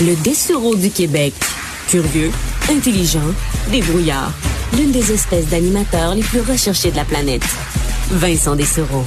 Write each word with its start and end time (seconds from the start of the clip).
Le 0.00 0.16
Dessureau 0.24 0.74
du 0.74 0.90
Québec. 0.90 1.34
Curieux, 1.86 2.32
intelligent, 2.68 3.32
débrouillard. 3.70 4.32
L'une 4.76 4.90
des 4.90 5.12
espèces 5.12 5.46
d'animateurs 5.46 6.16
les 6.16 6.22
plus 6.22 6.40
recherchés 6.40 6.90
de 6.90 6.96
la 6.96 7.04
planète. 7.04 7.44
Vincent 8.10 8.56
Dessureau. 8.56 9.04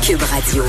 Cube 0.00 0.22
Radio. 0.22 0.62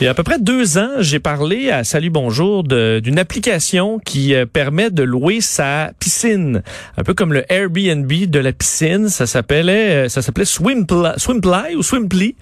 Il 0.00 0.04
y 0.04 0.08
a 0.08 0.10
à 0.10 0.14
peu 0.14 0.24
près 0.24 0.40
deux 0.40 0.76
ans, 0.76 0.90
j'ai 0.98 1.20
parlé 1.20 1.70
à 1.70 1.84
Salut 1.84 2.10
Bonjour 2.10 2.64
d'une 2.64 3.16
application 3.16 4.00
qui 4.00 4.34
euh, 4.34 4.44
permet 4.44 4.90
de 4.90 5.04
louer 5.04 5.40
sa 5.40 5.92
piscine, 6.00 6.64
un 6.96 7.04
peu 7.04 7.14
comme 7.14 7.32
le 7.32 7.44
Airbnb 7.48 8.10
de 8.10 8.38
la 8.40 8.52
piscine. 8.52 9.08
Ça 9.08 9.28
s'appelait, 9.28 10.06
euh, 10.06 10.08
ça 10.08 10.20
s'appelait 10.20 10.46
Swimply, 10.46 11.10
Swimply 11.16 11.76
ou 11.76 11.84
Swimply. 11.84 12.34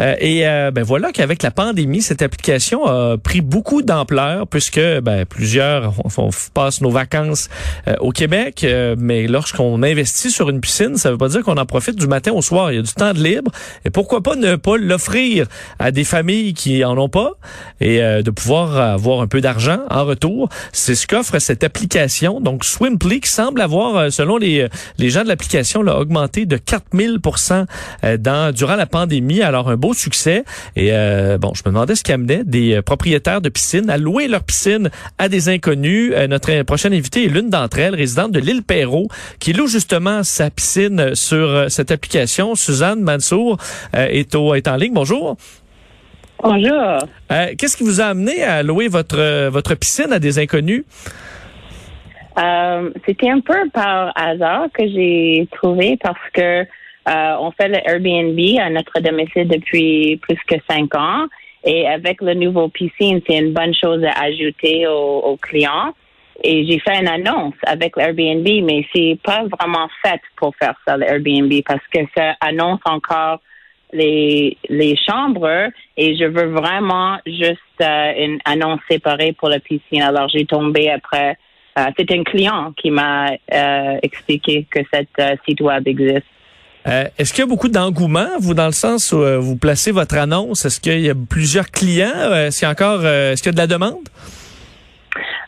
Euh, 0.00 0.16
et 0.20 0.42
ben 0.70 0.82
voilà 0.82 1.10
qu'avec 1.10 1.42
la 1.42 1.50
pandémie, 1.50 2.02
cette 2.02 2.20
application 2.20 2.84
a 2.84 3.16
pris 3.16 3.40
beaucoup 3.40 3.80
d'ampleur 3.80 4.46
puisque 4.46 4.80
ben, 5.00 5.24
plusieurs 5.24 5.94
on, 6.18 6.28
passe 6.52 6.82
nos 6.82 6.90
vacances 6.90 7.48
au 8.00 8.10
Québec, 8.10 8.66
mais 8.98 9.26
lorsqu'on 9.26 9.82
investit 9.82 10.30
sur 10.30 10.50
une 10.50 10.60
piscine, 10.60 10.96
ça 10.96 11.10
veut 11.10 11.18
pas 11.18 11.28
dire 11.28 11.42
qu'on 11.42 11.56
en 11.56 11.66
profite 11.66 11.96
du 11.96 12.06
matin 12.06 12.32
au 12.32 12.42
soir. 12.42 12.70
Il 12.70 12.76
y 12.76 12.78
a 12.78 12.82
du 12.82 12.92
temps 12.92 13.14
de 13.14 13.22
libre 13.22 13.50
et 13.84 13.90
pourquoi 13.90 14.22
pas 14.22 14.36
ne 14.36 14.56
pas 14.56 14.76
l'offrir 14.76 15.46
à 15.78 15.90
des 15.90 16.04
familles 16.04 16.52
qui 16.54 16.84
en 16.84 16.97
ont 16.98 17.08
pas 17.08 17.32
et 17.80 18.02
euh, 18.02 18.22
de 18.22 18.30
pouvoir 18.30 18.76
avoir 18.76 19.20
un 19.20 19.26
peu 19.26 19.40
d'argent 19.40 19.80
en 19.90 20.04
retour. 20.04 20.48
C'est 20.72 20.94
ce 20.94 21.06
qu'offre 21.06 21.38
cette 21.38 21.64
application. 21.64 22.40
Donc, 22.40 22.64
Swimply 22.64 23.20
qui 23.20 23.30
semble 23.30 23.60
avoir, 23.60 23.96
euh, 23.96 24.10
selon 24.10 24.36
les, 24.36 24.60
euh, 24.60 24.68
les 24.98 25.10
gens 25.10 25.22
de 25.22 25.28
l'application, 25.28 25.80
augmenté 25.80 26.46
de 26.46 26.56
4000 26.56 27.18
dans 28.18 28.52
durant 28.52 28.76
la 28.76 28.86
pandémie. 28.86 29.42
Alors, 29.42 29.68
un 29.68 29.76
beau 29.76 29.94
succès. 29.94 30.44
Et 30.76 30.90
bon, 31.40 31.52
je 31.54 31.62
me 31.64 31.70
demandais 31.70 31.94
ce 31.94 32.02
qu'amenait 32.02 32.42
des 32.44 32.80
propriétaires 32.82 33.40
de 33.40 33.48
piscines 33.48 33.90
à 33.90 33.96
louer 33.96 34.28
leur 34.28 34.42
piscine 34.42 34.90
à 35.18 35.28
des 35.28 35.48
inconnus. 35.48 36.12
notre 36.28 36.62
prochaine 36.62 36.92
invitée 36.92 37.24
est 37.24 37.28
l'une 37.28 37.50
d'entre 37.50 37.78
elles, 37.78 37.94
résidente 37.94 38.32
de 38.32 38.40
l'île 38.40 38.62
Perrault, 38.62 39.08
qui 39.38 39.52
loue 39.52 39.66
justement 39.66 40.22
sa 40.22 40.50
piscine 40.50 41.14
sur 41.14 41.66
cette 41.68 41.90
application. 41.90 42.54
Suzanne 42.54 43.00
Mansour 43.00 43.58
est, 43.92 44.34
au, 44.34 44.54
est 44.54 44.68
en 44.68 44.76
ligne. 44.76 44.94
Bonjour. 44.94 45.36
Bonjour. 46.42 46.98
Euh, 47.32 47.46
qu'est-ce 47.58 47.76
qui 47.76 47.82
vous 47.82 48.00
a 48.00 48.06
amené 48.06 48.44
à 48.44 48.62
louer 48.62 48.86
votre, 48.88 49.18
euh, 49.18 49.50
votre 49.50 49.74
piscine 49.74 50.12
à 50.12 50.20
des 50.20 50.38
inconnus? 50.38 50.84
Euh, 52.38 52.90
c'était 53.04 53.30
un 53.30 53.40
peu 53.40 53.68
par 53.70 54.12
hasard 54.16 54.66
que 54.72 54.86
j'ai 54.86 55.48
trouvé 55.52 55.98
parce 56.00 56.30
que 56.32 56.64
on 57.40 57.50
fait 57.52 57.68
le 57.68 57.78
Airbnb 57.88 58.38
à 58.60 58.68
notre 58.68 59.00
domicile 59.00 59.48
depuis 59.48 60.18
plus 60.18 60.38
que 60.46 60.56
cinq 60.70 60.94
ans. 60.94 61.26
Et 61.64 61.88
avec 61.88 62.20
le 62.20 62.34
nouveau 62.34 62.68
piscine, 62.68 63.20
c'est 63.26 63.38
une 63.38 63.52
bonne 63.52 63.74
chose 63.74 64.04
à 64.04 64.24
ajouter 64.24 64.86
aux, 64.86 65.36
clients. 65.40 65.94
Et 66.44 66.66
j'ai 66.66 66.78
fait 66.78 67.00
une 67.00 67.08
annonce 67.08 67.54
avec 67.66 67.96
l'Airbnb, 67.96 68.46
mais 68.62 68.86
c'est 68.94 69.18
pas 69.24 69.42
vraiment 69.58 69.88
fait 70.04 70.20
pour 70.36 70.54
faire 70.56 70.74
ça, 70.86 70.96
l'Airbnb, 70.96 71.52
parce 71.66 71.84
que 71.92 72.00
ça 72.16 72.34
annonce 72.40 72.80
encore 72.84 73.40
les, 73.92 74.96
chambres 75.06 75.70
et 75.96 76.16
je 76.16 76.24
veux 76.24 76.50
vraiment 76.52 77.18
juste 77.26 77.58
euh, 77.80 78.12
une 78.16 78.38
annonce 78.44 78.80
séparée 78.90 79.32
pour 79.32 79.48
la 79.48 79.60
piscine. 79.60 80.02
Alors 80.02 80.28
j'ai 80.28 80.44
tombé 80.44 80.90
après. 80.90 81.36
Euh, 81.78 81.84
c'est 81.96 82.10
un 82.12 82.24
client 82.24 82.72
qui 82.76 82.90
m'a 82.90 83.30
euh, 83.30 83.98
expliqué 84.02 84.66
que 84.70 84.80
cette 84.92 85.40
site 85.46 85.60
web 85.60 85.86
existe. 85.86 86.26
Est-ce 86.84 87.34
qu'il 87.34 87.40
y 87.40 87.46
a 87.46 87.46
beaucoup 87.46 87.68
d'engouement, 87.68 88.28
vous, 88.40 88.54
dans 88.54 88.64
le 88.64 88.72
sens 88.72 89.12
où 89.12 89.18
vous 89.18 89.56
placez 89.56 89.90
votre 89.92 90.16
annonce? 90.16 90.64
Est-ce 90.64 90.80
qu'il 90.80 91.00
y 91.00 91.10
a 91.10 91.14
plusieurs 91.14 91.70
clients? 91.70 92.32
Est-ce 92.32 92.60
qu'il 92.60 92.66
y 92.66 92.68
a 92.68 92.72
encore 92.72 93.04
est-ce 93.04 93.42
qu'il 93.42 93.50
y 93.50 93.52
a 93.52 93.52
de 93.52 93.58
la 93.58 93.66
demande? 93.66 94.08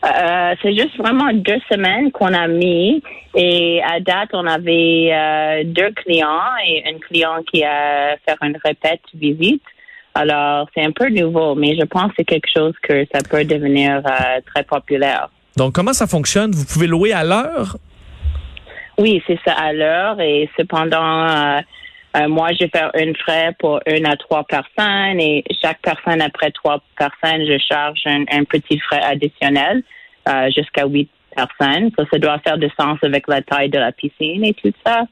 Euh, 0.03 0.55
c'est 0.61 0.75
juste 0.75 0.97
vraiment 0.97 1.31
deux 1.31 1.59
semaines 1.71 2.11
qu'on 2.11 2.33
a 2.33 2.47
mis 2.47 3.03
et 3.35 3.83
à 3.83 3.99
date 3.99 4.29
on 4.33 4.47
avait 4.47 5.11
euh, 5.13 5.63
deux 5.63 5.91
clients 5.91 6.57
et 6.67 6.83
un 6.87 6.97
client 6.97 7.43
qui 7.51 7.63
a 7.63 8.17
fait 8.25 8.35
une 8.41 8.57
répète 8.65 9.01
visite. 9.13 9.61
Alors 10.15 10.67
c'est 10.73 10.83
un 10.83 10.91
peu 10.91 11.07
nouveau, 11.09 11.53
mais 11.53 11.75
je 11.79 11.85
pense 11.85 12.07
que 12.07 12.13
c'est 12.17 12.25
quelque 12.25 12.49
chose 12.51 12.73
que 12.81 13.05
ça 13.13 13.19
peut 13.29 13.45
devenir 13.45 13.97
euh, 13.97 14.41
très 14.51 14.63
populaire. 14.63 15.29
Donc 15.55 15.73
comment 15.73 15.93
ça 15.93 16.07
fonctionne? 16.07 16.51
Vous 16.51 16.65
pouvez 16.65 16.87
louer 16.87 17.13
à 17.13 17.23
l'heure? 17.23 17.77
Oui, 18.97 19.21
c'est 19.27 19.39
ça 19.45 19.53
à 19.53 19.71
l'heure 19.71 20.19
et 20.19 20.49
cependant 20.57 21.61
euh, 22.17 22.27
moi, 22.27 22.49
je 22.51 22.65
vais 22.65 22.69
faire 22.69 22.91
une 22.99 23.15
frais 23.15 23.55
pour 23.59 23.79
une 23.87 24.05
à 24.05 24.17
trois 24.17 24.43
personnes 24.43 25.19
et 25.19 25.43
chaque 25.61 25.81
personne 25.81 26.21
après 26.21 26.51
trois 26.51 26.81
personnes, 26.97 27.45
je 27.45 27.57
charge 27.57 28.01
un, 28.05 28.43
petit 28.43 28.79
frais 28.79 29.01
additionnel 29.01 29.83
euh, 30.27 30.49
jusqu'à 30.55 30.85
huit 30.85 31.09
personnes. 31.33 31.89
Ça, 31.97 32.03
ça 32.11 32.19
doit 32.19 32.39
faire 32.39 32.57
du 32.57 32.69
sens 32.77 32.97
avec 33.01 33.27
la 33.27 33.41
taille 33.41 33.69
de 33.69 33.79
la 33.79 33.93
piscine 33.93 34.43
et 34.43 34.53
tout 34.53 34.73
ça. 34.85 35.05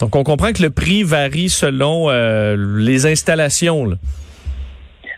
Donc, 0.00 0.16
on 0.16 0.24
comprend 0.24 0.52
que 0.52 0.62
le 0.62 0.70
prix 0.70 1.04
varie 1.04 1.48
selon 1.48 2.10
euh, 2.10 2.56
les 2.78 3.06
installations. 3.06 3.90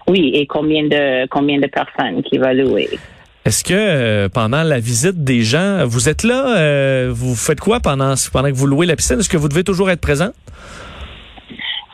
Oui, 0.07 0.33
et 0.35 0.47
combien 0.47 0.83
de 0.83 1.27
combien 1.29 1.59
de 1.59 1.67
personnes 1.67 2.23
qui 2.25 2.37
va 2.37 2.53
louer. 2.53 2.91
Est-ce 3.45 3.63
que 3.63 4.29
pendant 4.29 4.63
la 4.63 4.81
visite 4.81 5.23
des 5.23 5.43
gens, 5.43 5.85
vous 5.87 6.09
êtes 6.09 6.23
là, 6.23 7.09
vous 7.11 7.35
faites 7.35 7.61
quoi 7.61 7.81
pendant 7.81 8.15
que 8.15 8.55
vous 8.55 8.67
louez 8.67 8.87
la 8.87 8.97
piscine? 8.97 9.19
Est-ce 9.19 9.29
que 9.29 9.37
vous 9.37 9.49
devez 9.49 9.65
toujours 9.65 9.91
être 9.91 10.01
présent? 10.01 10.31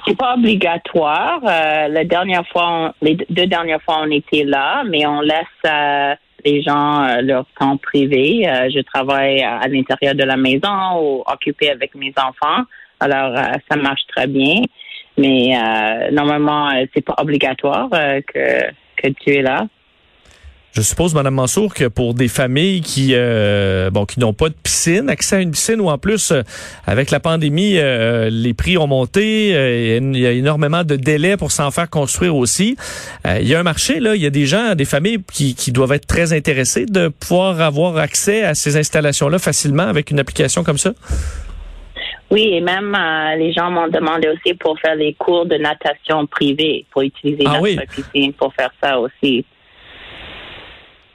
C'est 0.07 0.17
pas 0.17 0.35
obligatoire. 0.35 1.41
Euh, 1.45 1.89
la 1.89 2.05
dernière 2.05 2.47
fois, 2.49 2.95
les 3.03 3.17
deux 3.29 3.47
dernières 3.47 3.83
fois, 3.83 4.01
on 4.03 4.11
était 4.11 4.45
là, 4.45 4.83
mais 4.89 5.07
on 5.07 5.21
laisse 5.21 5.47
euh, 5.67 6.15
les 6.45 6.63
gens 6.63 7.05
euh, 7.05 7.21
leur 7.21 7.45
temps 7.59 7.77
privé. 7.77 8.43
je 8.75 8.81
travaille 8.81 9.43
à, 9.43 9.67
l'intérieur 9.69 10.15
de 10.15 10.25
la 10.25 10.37
maison 10.37 11.01
ou 11.01 11.23
occupé 11.27 11.71
avec 11.71 11.95
mes 11.95 12.13
enfants. 12.17 12.65
Alors, 12.99 13.35
ça 13.71 13.77
marche 13.77 14.03
très 14.09 14.27
bien. 14.27 14.63
Mais 15.19 15.55
normalement, 16.13 16.71
c'est 16.95 17.05
pas 17.05 17.15
obligatoire 17.19 17.91
que 17.91 19.09
tu 19.21 19.35
es 19.35 19.43
là. 19.43 19.67
Je 20.73 20.83
suppose, 20.83 21.15
Madame 21.15 21.35
Mansour, 21.35 21.75
que 21.75 21.87
pour 21.87 22.15
des 22.15 22.29
familles 22.29 22.81
qui 22.81 23.11
euh, 23.15 23.91
bon 23.91 24.07
qui 24.07 24.21
n'ont 24.21 24.33
pas 24.33 24.51
de 24.51 24.55
piscine, 24.55 25.11
accès 25.11 25.37
à 25.37 25.41
une 25.41 25.51
piscine 25.51 25.81
ou 25.81 25.89
en 25.89 25.99
plus 25.99 26.31
euh, 26.31 26.43
avec 26.87 27.11
la 27.11 27.19
pandémie, 27.19 27.77
euh, 27.77 28.31
les 28.31 28.55
prix 28.55 28.79
ont 28.79 28.87
monté, 28.87 29.49
il 29.49 30.17
y 30.17 30.27
a 30.27 30.31
énormément 30.31 30.85
de 30.85 30.95
délais 30.95 31.37
pour 31.37 31.51
s'en 31.51 31.73
faire 31.73 31.91
construire 31.91 32.37
aussi. 32.37 32.77
il 33.25 33.49
y 33.49 33.55
a 33.57 33.59
un 33.59 33.65
marché 33.65 33.99
là, 33.99 34.15
il 34.15 34.23
y 34.23 34.27
a 34.27 34.31
des 34.31 34.47
gens, 34.47 34.77
des 34.77 34.85
familles 34.85 35.19
qui, 35.33 35.57
qui 35.57 35.73
doivent 35.73 35.91
être 35.91 36.07
très 36.07 36.33
intéressés 36.33 36.87
de 36.87 37.09
pouvoir 37.09 37.61
avoir 37.61 37.97
accès 37.97 38.45
à 38.45 38.55
ces 38.55 38.77
installations 38.77 39.29
là 39.29 39.41
facilement 39.41 39.89
avec 39.89 40.13
une 40.13 40.21
application 40.21 40.63
comme 40.63 40.79
ça. 40.79 40.93
Oui, 42.31 42.49
et 42.53 42.61
même 42.61 42.97
les 43.37 43.53
gens 43.53 43.73
m'ont 43.73 43.89
demandé 43.89 44.29
aussi 44.29 44.55
pour 44.55 44.79
faire 44.79 44.95
les 44.95 45.15
cours 45.15 45.47
de 45.47 45.57
natation 45.57 46.29
privés, 46.29 46.87
pour 46.93 47.03
utiliser 47.03 47.43
ah 47.45 47.59
notre 47.61 47.93
piscine 47.93 48.33
pour 48.35 48.55
faire 48.55 48.71
ça 48.81 49.01
aussi. 49.01 49.45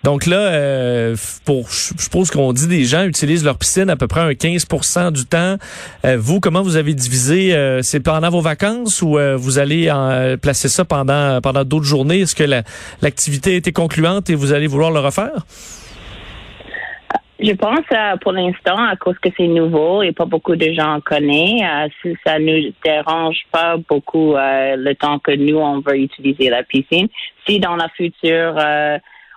Donc 0.05 0.27
là, 0.27 0.37
euh, 0.37 1.15
pour, 1.45 1.67
je 1.67 1.93
suppose 1.97 2.29
qu'on 2.29 2.53
dit 2.53 2.67
des 2.67 2.83
gens 2.83 3.05
utilisent 3.05 3.43
leur 3.43 3.57
piscine 3.57 3.89
à 3.89 3.95
peu 3.95 4.05
près 4.05 4.21
un 4.21 4.33
15% 4.33 5.11
du 5.11 5.25
temps. 5.25 5.55
Euh, 6.05 6.15
vous, 6.19 6.39
comment 6.39 6.61
vous 6.61 6.75
avez 6.75 6.93
divisé? 6.93 7.55
Euh, 7.55 7.81
c'est 7.81 8.01
pendant 8.01 8.29
vos 8.29 8.39
vacances 8.39 9.01
ou 9.01 9.17
vous 9.35 9.57
allez 9.57 9.89
en, 9.89 10.37
placer 10.39 10.67
ça 10.67 10.85
pendant 10.85 11.41
pendant 11.41 11.63
d'autres 11.63 11.85
journées? 11.85 12.19
Est-ce 12.19 12.35
que 12.35 12.43
l'activité 13.01 13.53
a 13.53 13.55
été 13.55 13.71
concluante 13.71 14.29
et 14.29 14.35
vous 14.35 14.53
allez 14.53 14.67
vouloir 14.67 14.91
le 14.91 14.99
refaire? 14.99 15.43
Je 17.39 17.53
pense 17.53 17.85
pour 18.21 18.31
l'instant, 18.31 18.77
à 18.77 18.95
cause 18.97 19.17
que 19.17 19.29
c'est 19.35 19.47
nouveau 19.47 20.03
et 20.03 20.11
pas 20.11 20.25
beaucoup 20.25 20.55
de 20.55 20.71
gens 20.71 20.99
connaissent, 21.03 21.91
si 22.03 22.15
ça 22.23 22.37
nous 22.37 22.71
dérange 22.83 23.39
pas 23.51 23.77
beaucoup 23.89 24.35
le 24.35 24.93
temps 24.93 25.17
que 25.17 25.31
nous, 25.31 25.57
on 25.57 25.79
veut 25.79 25.97
utiliser 25.97 26.51
la 26.51 26.61
piscine. 26.61 27.07
Si 27.47 27.59
dans 27.59 27.75
la 27.75 27.89
future 27.89 28.55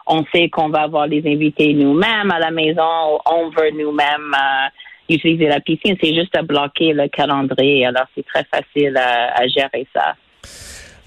on 0.08 0.24
sait 0.34 0.48
qu'on 0.48 0.70
va 0.70 0.82
avoir 0.82 1.08
des 1.08 1.22
invités 1.26 1.74
nous-mêmes 1.74 2.30
à 2.30 2.38
la 2.38 2.50
maison, 2.50 3.20
on 3.26 3.50
veut 3.50 3.70
nous-mêmes 3.78 4.34
euh, 4.34 4.68
utiliser 5.08 5.46
la 5.46 5.60
piscine, 5.60 5.96
c'est 6.02 6.14
juste 6.14 6.34
à 6.36 6.42
bloquer 6.42 6.92
le 6.92 7.08
calendrier. 7.08 7.86
Alors, 7.86 8.06
c'est 8.14 8.24
très 8.26 8.44
facile 8.44 8.96
à, 8.96 9.46
gérer 9.46 9.86
ça. 9.94 10.14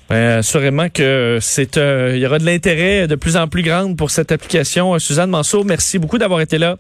Ben, 0.09 0.39
assurément 0.39 0.89
que 0.89 1.37
c'est 1.41 1.77
il 1.77 2.17
y 2.17 2.25
aura 2.25 2.37
de 2.37 2.45
l'intérêt 2.45 3.07
de 3.07 3.15
plus 3.15 3.37
en 3.37 3.47
plus 3.47 3.63
grand 3.63 3.95
pour 3.95 4.11
cette 4.11 4.31
application. 4.31 4.97
Suzanne 4.99 5.29
Mansour, 5.29 5.65
merci 5.65 5.99
beaucoup 5.99 6.17
d'avoir 6.17 6.41
été 6.41 6.57
là. 6.57 6.75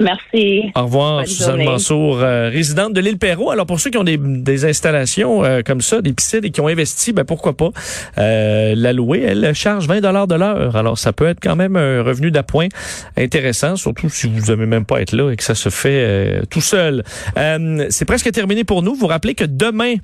Merci. 0.00 0.72
Au 0.74 0.84
revoir, 0.84 1.26
Suzanne 1.26 1.62
Mansour, 1.62 2.20
euh, 2.20 2.48
résidente 2.48 2.94
de 2.94 3.00
l'île 3.00 3.18
Perrault. 3.18 3.50
Alors, 3.50 3.66
pour 3.66 3.78
ceux 3.78 3.90
qui 3.90 3.98
ont 3.98 4.04
des, 4.04 4.16
des 4.16 4.64
installations 4.64 5.44
euh, 5.44 5.60
comme 5.64 5.82
ça, 5.82 6.00
des 6.00 6.14
piscines 6.14 6.42
et 6.42 6.50
qui 6.50 6.62
ont 6.62 6.68
investi, 6.68 7.12
ben 7.12 7.24
pourquoi 7.24 7.54
pas 7.54 7.68
euh, 8.16 8.74
la 8.74 8.94
louer. 8.94 9.22
Elle 9.22 9.52
charge 9.54 9.86
20 9.86 10.00
dollars 10.00 10.26
de 10.26 10.36
l'heure. 10.36 10.74
Alors, 10.74 10.98
ça 10.98 11.12
peut 11.12 11.26
être 11.26 11.40
quand 11.42 11.54
même 11.54 11.76
un 11.76 12.02
revenu 12.02 12.30
d'appoint 12.30 12.68
intéressant, 13.18 13.76
surtout 13.76 14.08
si 14.08 14.26
vous 14.26 14.50
n'aimez 14.50 14.66
même 14.66 14.86
pas 14.86 15.02
être 15.02 15.12
là 15.12 15.30
et 15.30 15.36
que 15.36 15.44
ça 15.44 15.54
se 15.54 15.68
fait 15.68 16.40
tout 16.48 16.62
seul. 16.62 17.04
C'est 17.90 18.04
presque 18.06 18.32
terminé 18.32 18.64
pour 18.64 18.82
nous. 18.82 18.94
Vous 18.94 19.06
rappelez 19.06 19.34
que 19.34 19.44
demain, 19.44 19.96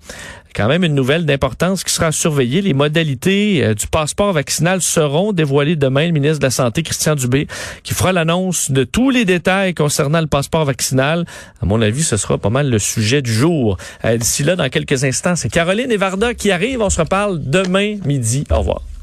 quand 0.56 0.68
même 0.68 0.84
une 0.84 0.94
nouvelle 0.94 1.26
d'importance 1.26 1.84
qui 1.84 1.92
sera 1.92 2.12
surveillée. 2.12 2.62
Les 2.62 2.72
modalités 2.72 3.62
euh, 3.62 3.74
du 3.74 3.86
passeport 3.86 4.32
vaccinal 4.32 4.80
seront 4.80 5.34
dévoilées 5.34 5.76
demain. 5.76 6.06
Le 6.06 6.12
ministre 6.12 6.38
de 6.38 6.46
la 6.46 6.50
Santé, 6.50 6.82
Christian 6.82 7.14
Dubé, 7.14 7.46
qui 7.82 7.92
fera 7.92 8.10
l'annonce 8.10 8.70
de 8.70 8.82
tous 8.82 9.10
les 9.10 9.26
détails 9.26 9.74
concernant 9.74 10.20
le 10.20 10.26
passeport 10.26 10.64
vaccinal. 10.64 11.26
À 11.60 11.66
mon 11.66 11.82
avis, 11.82 12.02
ce 12.02 12.16
sera 12.16 12.38
pas 12.38 12.48
mal 12.48 12.70
le 12.70 12.78
sujet 12.78 13.20
du 13.20 13.32
jour. 13.32 13.76
Euh, 14.06 14.16
d'ici 14.16 14.44
là, 14.44 14.56
dans 14.56 14.70
quelques 14.70 15.04
instants, 15.04 15.36
c'est 15.36 15.50
Caroline 15.50 15.92
et 15.92 15.98
Varda 15.98 16.32
qui 16.32 16.50
arrivent. 16.50 16.80
On 16.80 16.90
se 16.90 17.00
reparle 17.00 17.38
demain 17.42 17.96
midi. 18.06 18.44
Au 18.50 18.60
revoir. 18.60 18.95